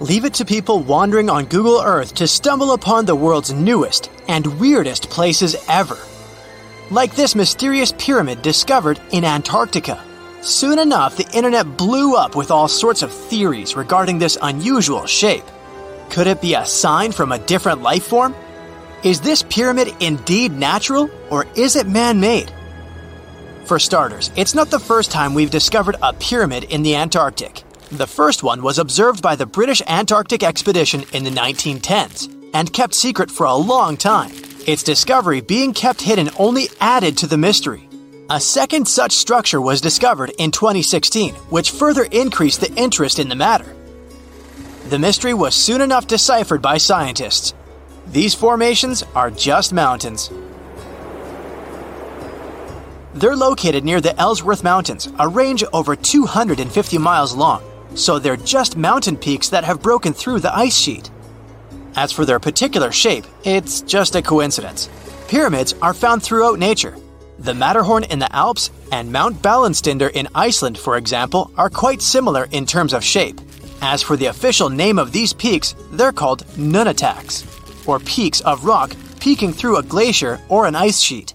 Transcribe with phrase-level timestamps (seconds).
[0.00, 4.60] Leave it to people wandering on Google Earth to stumble upon the world's newest and
[4.60, 5.98] weirdest places ever.
[6.92, 10.00] Like this mysterious pyramid discovered in Antarctica.
[10.40, 15.44] Soon enough, the internet blew up with all sorts of theories regarding this unusual shape.
[16.10, 18.36] Could it be a sign from a different life form?
[19.02, 22.52] Is this pyramid indeed natural, or is it man made?
[23.64, 27.64] For starters, it's not the first time we've discovered a pyramid in the Antarctic.
[27.92, 32.92] The first one was observed by the British Antarctic Expedition in the 1910s and kept
[32.92, 34.30] secret for a long time.
[34.66, 37.88] Its discovery being kept hidden only added to the mystery.
[38.28, 43.34] A second such structure was discovered in 2016, which further increased the interest in the
[43.34, 43.74] matter.
[44.90, 47.54] The mystery was soon enough deciphered by scientists.
[48.08, 50.30] These formations are just mountains.
[53.14, 57.62] They're located near the Ellsworth Mountains, a range over 250 miles long
[57.94, 61.10] so they're just mountain peaks that have broken through the ice sheet.
[61.96, 64.88] As for their particular shape, it's just a coincidence.
[65.28, 66.96] Pyramids are found throughout nature.
[67.38, 72.48] The Matterhorn in the Alps and Mount Búlandstindur in Iceland, for example, are quite similar
[72.50, 73.40] in terms of shape.
[73.80, 78.92] As for the official name of these peaks, they're called nunataks, or peaks of rock
[79.20, 81.34] peeking through a glacier or an ice sheet.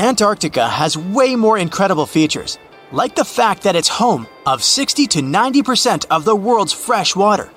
[0.00, 2.58] Antarctica has way more incredible features,
[2.90, 7.52] like the fact that it's home of 60 to 90% of the world's fresh water.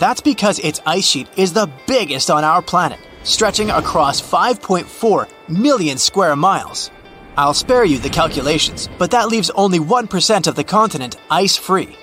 [0.00, 5.96] That's because its ice sheet is the biggest on our planet, stretching across 5.4 million
[5.96, 6.90] square miles.
[7.36, 11.96] I'll spare you the calculations, but that leaves only 1% of the continent ice free.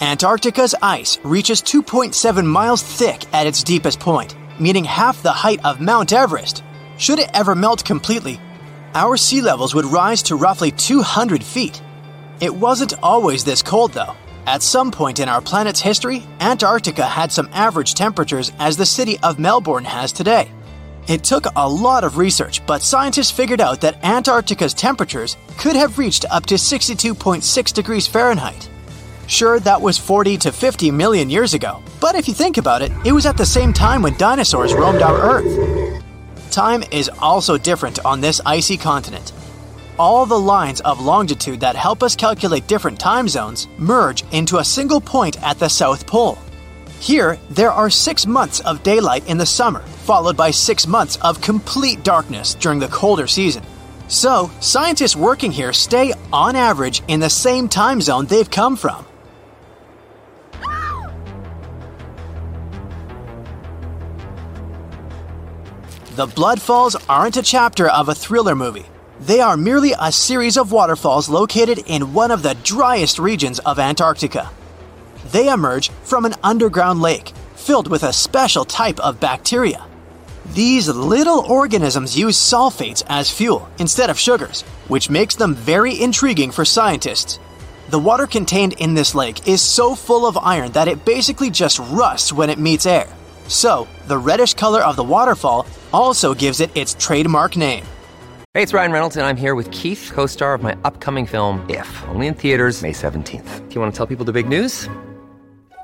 [0.00, 5.80] Antarctica's ice reaches 2.7 miles thick at its deepest point, meaning half the height of
[5.80, 6.64] Mount Everest.
[6.98, 8.40] Should it ever melt completely,
[8.94, 11.80] our sea levels would rise to roughly 200 feet.
[12.40, 14.14] It wasn't always this cold, though.
[14.46, 19.18] At some point in our planet's history, Antarctica had some average temperatures as the city
[19.22, 20.50] of Melbourne has today.
[21.06, 25.98] It took a lot of research, but scientists figured out that Antarctica's temperatures could have
[25.98, 28.68] reached up to 62.6 degrees Fahrenheit.
[29.26, 32.90] Sure, that was 40 to 50 million years ago, but if you think about it,
[33.04, 35.79] it was at the same time when dinosaurs roamed our Earth.
[36.50, 39.32] Time is also different on this icy continent.
[40.00, 44.64] All the lines of longitude that help us calculate different time zones merge into a
[44.64, 46.38] single point at the South Pole.
[46.98, 51.40] Here, there are six months of daylight in the summer, followed by six months of
[51.40, 53.62] complete darkness during the colder season.
[54.08, 59.06] So, scientists working here stay, on average, in the same time zone they've come from.
[66.20, 68.84] The Blood Falls aren't a chapter of a thriller movie.
[69.20, 73.78] They are merely a series of waterfalls located in one of the driest regions of
[73.78, 74.50] Antarctica.
[75.32, 79.82] They emerge from an underground lake filled with a special type of bacteria.
[80.52, 86.50] These little organisms use sulfates as fuel instead of sugars, which makes them very intriguing
[86.50, 87.38] for scientists.
[87.88, 91.78] The water contained in this lake is so full of iron that it basically just
[91.78, 93.08] rusts when it meets air.
[93.50, 97.84] So, the reddish color of the waterfall also gives it its trademark name.
[98.54, 101.68] Hey, it's Ryan Reynolds, and I'm here with Keith, co star of my upcoming film,
[101.68, 103.68] If, only in theaters, May 17th.
[103.68, 104.88] Do you want to tell people the big news?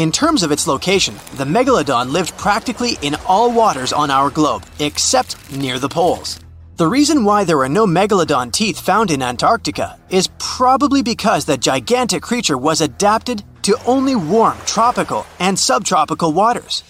[0.00, 4.64] In terms of its location, the megalodon lived practically in all waters on our globe,
[4.78, 6.40] except near the poles.
[6.78, 11.58] The reason why there are no megalodon teeth found in Antarctica is probably because the
[11.58, 16.82] gigantic creature was adapted to only warm tropical and subtropical waters.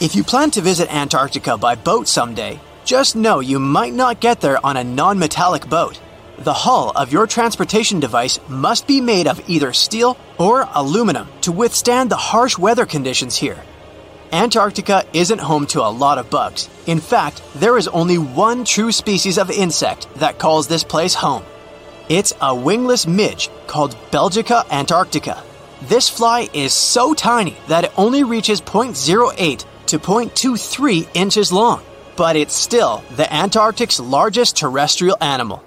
[0.00, 4.40] If you plan to visit Antarctica by boat someday, just know you might not get
[4.40, 6.00] there on a non metallic boat.
[6.38, 11.52] The hull of your transportation device must be made of either steel or aluminum to
[11.52, 13.62] withstand the harsh weather conditions here.
[14.32, 16.68] Antarctica isn't home to a lot of bugs.
[16.86, 21.44] In fact, there is only one true species of insect that calls this place home.
[22.08, 25.40] It's a wingless midge called Belgica antarctica.
[25.82, 31.82] This fly is so tiny that it only reaches 0.08 to 0.23 inches long,
[32.16, 35.62] but it's still the Antarctic's largest terrestrial animal.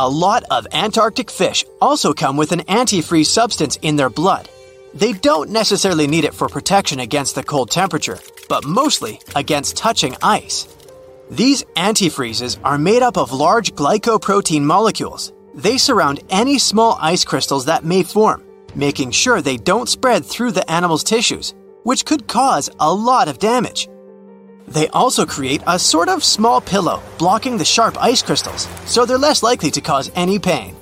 [0.00, 4.48] A lot of Antarctic fish also come with an antifreeze substance in their blood.
[4.94, 10.14] They don't necessarily need it for protection against the cold temperature, but mostly against touching
[10.22, 10.68] ice.
[11.32, 15.32] These antifreezes are made up of large glycoprotein molecules.
[15.52, 18.44] They surround any small ice crystals that may form,
[18.76, 23.40] making sure they don't spread through the animal's tissues, which could cause a lot of
[23.40, 23.88] damage.
[24.68, 29.18] They also create a sort of small pillow blocking the sharp ice crystals, so they're
[29.18, 30.76] less likely to cause any pain.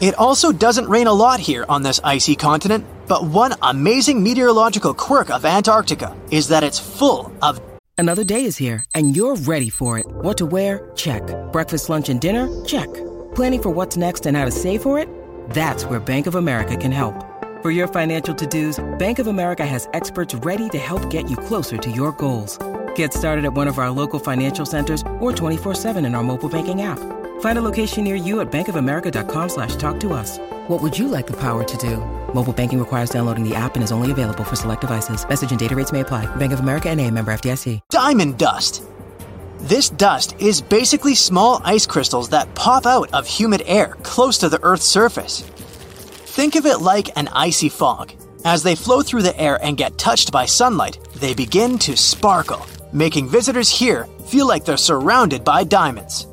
[0.00, 4.94] It also doesn't rain a lot here on this icy continent, but one amazing meteorological
[4.94, 7.60] quirk of Antarctica is that it's full of.
[7.98, 10.06] Another day is here, and you're ready for it.
[10.08, 10.90] What to wear?
[10.94, 11.22] Check.
[11.52, 12.48] Breakfast, lunch, and dinner?
[12.64, 12.86] Check.
[13.34, 15.08] Planning for what's next and how to save for it?
[15.50, 17.27] That's where Bank of America can help.
[17.60, 21.36] For your financial to dos, Bank of America has experts ready to help get you
[21.36, 22.56] closer to your goals.
[22.94, 26.48] Get started at one of our local financial centers or 24 7 in our mobile
[26.48, 27.00] banking app.
[27.40, 30.38] Find a location near you at bankofamerica.com slash talk to us.
[30.68, 31.96] What would you like the power to do?
[32.32, 35.28] Mobile banking requires downloading the app and is only available for select devices.
[35.28, 36.26] Message and data rates may apply.
[36.36, 37.80] Bank of America and a member FDIC.
[37.90, 38.84] Diamond dust.
[39.62, 44.48] This dust is basically small ice crystals that pop out of humid air close to
[44.48, 45.42] the Earth's surface.
[46.38, 48.12] Think of it like an icy fog.
[48.44, 52.64] As they flow through the air and get touched by sunlight, they begin to sparkle,
[52.92, 56.28] making visitors here feel like they're surrounded by diamonds.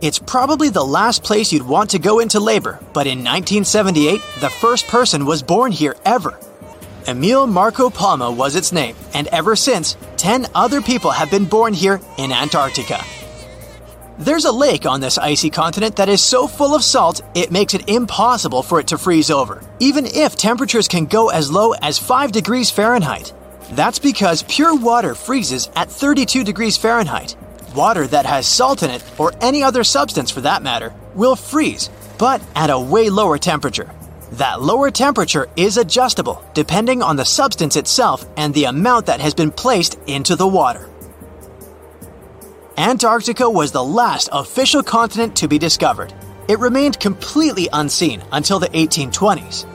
[0.00, 4.48] It's probably the last place you'd want to go into labor, but in 1978, the
[4.48, 6.40] first person was born here ever.
[7.06, 11.74] Emil Marco Palma was its name, and ever since, 10 other people have been born
[11.74, 13.04] here in Antarctica.
[14.20, 17.72] There's a lake on this icy continent that is so full of salt, it makes
[17.72, 21.98] it impossible for it to freeze over, even if temperatures can go as low as
[21.98, 23.32] 5 degrees Fahrenheit.
[23.72, 27.34] That's because pure water freezes at 32 degrees Fahrenheit.
[27.74, 31.88] Water that has salt in it, or any other substance for that matter, will freeze,
[32.18, 33.90] but at a way lower temperature.
[34.32, 39.32] That lower temperature is adjustable depending on the substance itself and the amount that has
[39.32, 40.89] been placed into the water.
[42.80, 46.14] Antarctica was the last official continent to be discovered.
[46.48, 49.66] It remained completely unseen until the 1820s.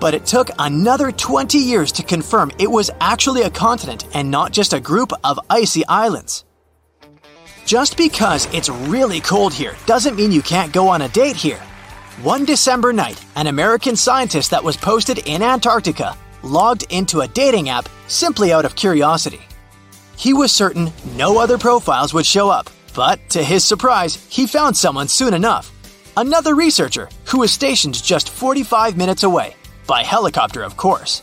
[0.00, 4.50] But it took another 20 years to confirm it was actually a continent and not
[4.50, 6.44] just a group of icy islands.
[7.64, 11.60] Just because it's really cold here doesn't mean you can't go on a date here.
[12.22, 17.68] One December night, an American scientist that was posted in Antarctica logged into a dating
[17.68, 19.42] app simply out of curiosity.
[20.16, 24.76] He was certain no other profiles would show up, but to his surprise, he found
[24.76, 25.72] someone soon enough.
[26.16, 31.22] Another researcher who was stationed just 45 minutes away, by helicopter, of course.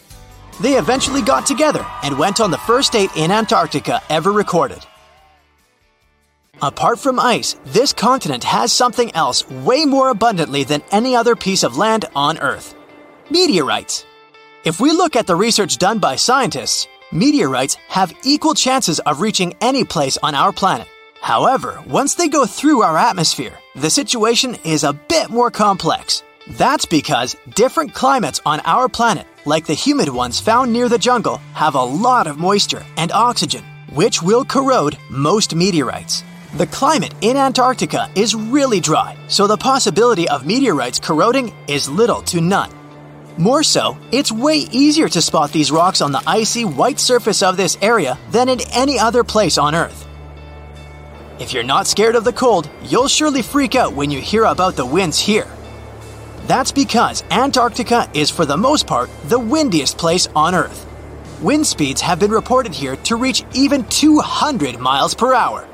[0.62, 4.86] They eventually got together and went on the first date in Antarctica ever recorded.
[6.62, 11.64] Apart from ice, this continent has something else way more abundantly than any other piece
[11.64, 12.76] of land on Earth
[13.30, 14.06] meteorites.
[14.66, 19.56] If we look at the research done by scientists, Meteorites have equal chances of reaching
[19.62, 20.88] any place on our planet.
[21.20, 26.22] However, once they go through our atmosphere, the situation is a bit more complex.
[26.52, 31.38] That's because different climates on our planet, like the humid ones found near the jungle,
[31.54, 36.24] have a lot of moisture and oxygen, which will corrode most meteorites.
[36.58, 42.22] The climate in Antarctica is really dry, so the possibility of meteorites corroding is little
[42.24, 42.79] to none.
[43.40, 47.56] More so, it's way easier to spot these rocks on the icy white surface of
[47.56, 50.06] this area than in any other place on Earth.
[51.40, 54.76] If you're not scared of the cold, you'll surely freak out when you hear about
[54.76, 55.48] the winds here.
[56.48, 60.86] That's because Antarctica is, for the most part, the windiest place on Earth.
[61.42, 65.66] Wind speeds have been reported here to reach even 200 miles per hour.